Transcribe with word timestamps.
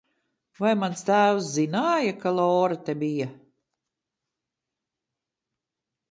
Vai 0.59 0.69
mans 0.83 1.01
tēvs 1.09 1.49
zināja, 1.57 2.13
ka 2.23 2.31
Lora 2.37 2.77
te 2.87 2.95
bija? 3.03 3.27